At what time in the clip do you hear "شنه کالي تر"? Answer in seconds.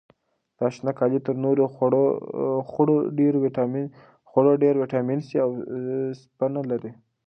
0.75-1.35